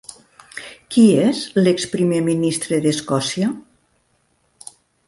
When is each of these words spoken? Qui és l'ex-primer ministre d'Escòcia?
Qui 0.95 1.03
és 1.25 1.41
l'ex-primer 1.65 2.23
ministre 2.31 2.83
d'Escòcia? 2.87 3.55